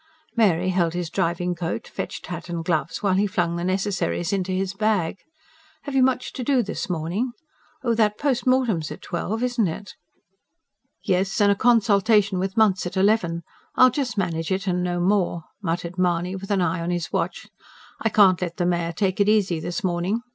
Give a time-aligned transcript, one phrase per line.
[0.35, 4.51] Mary held his driving coat, fetched hat and gloves, while he flung the necessaries into
[4.51, 5.19] his bag.
[5.83, 7.33] "Have you much to do this morning?
[7.83, 9.93] Oh, that post mortem's at twelve, isn't it?"
[11.03, 13.43] "Yes; and a consultation with Munce at eleven
[13.75, 17.49] I'll just manage it and no more," muttered Mahony with an eye on his watch.
[18.01, 20.21] "I can't let the mare take it easy this morning.